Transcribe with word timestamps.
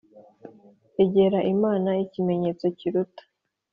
Egera 1.03 1.39
Imana 1.53 1.89
Ikimenyetso 2.05 2.65
kiruta 2.77 3.23